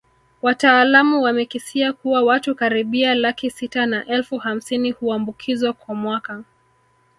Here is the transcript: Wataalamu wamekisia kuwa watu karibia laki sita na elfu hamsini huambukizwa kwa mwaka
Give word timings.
Wataalamu 0.41 1.21
wamekisia 1.21 1.93
kuwa 1.93 2.21
watu 2.23 2.55
karibia 2.55 3.15
laki 3.15 3.49
sita 3.49 3.85
na 3.85 4.05
elfu 4.05 4.37
hamsini 4.37 4.91
huambukizwa 4.91 5.73
kwa 5.73 5.95
mwaka 5.95 6.43